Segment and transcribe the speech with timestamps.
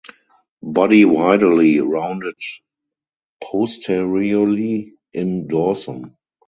[0.63, 2.33] Body widely rounded
[3.39, 6.15] posteriorly in dorsum.